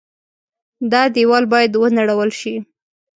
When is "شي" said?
2.39-2.55